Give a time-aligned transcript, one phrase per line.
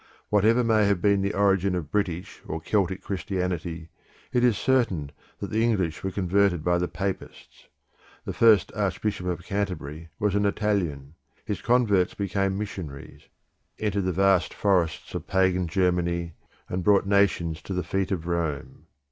[0.29, 3.89] Whatever may have been the origin of British or Celtic Christianity,
[4.33, 7.67] it is certain that the English were converted by the Papists;
[8.25, 11.13] the first Archbishop of Canterbury was an Italian;
[11.45, 13.27] his converts became missionaries,
[13.77, 16.33] entered the vast forests of pagan Germany,
[16.67, 18.87] and brought nations to the feet of Rome.